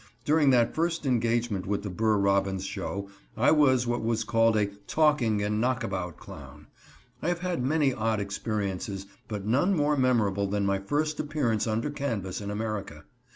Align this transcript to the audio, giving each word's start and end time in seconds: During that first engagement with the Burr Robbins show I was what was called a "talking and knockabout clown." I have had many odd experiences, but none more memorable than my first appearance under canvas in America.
During 0.25 0.49
that 0.49 0.73
first 0.73 1.05
engagement 1.05 1.67
with 1.67 1.83
the 1.83 1.89
Burr 1.91 2.17
Robbins 2.17 2.65
show 2.65 3.07
I 3.37 3.51
was 3.51 3.85
what 3.85 4.01
was 4.01 4.23
called 4.23 4.57
a 4.57 4.65
"talking 4.87 5.43
and 5.43 5.61
knockabout 5.61 6.17
clown." 6.17 6.65
I 7.21 7.27
have 7.27 7.41
had 7.41 7.63
many 7.63 7.93
odd 7.93 8.19
experiences, 8.19 9.05
but 9.27 9.45
none 9.45 9.75
more 9.77 9.95
memorable 9.95 10.47
than 10.47 10.65
my 10.65 10.79
first 10.79 11.19
appearance 11.19 11.67
under 11.67 11.91
canvas 11.91 12.41
in 12.41 12.49
America. 12.49 13.03